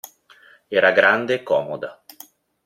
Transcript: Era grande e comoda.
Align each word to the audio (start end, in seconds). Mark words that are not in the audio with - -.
Era 0.77 0.89
grande 0.99 1.35
e 1.35 1.43
comoda. 1.43 2.01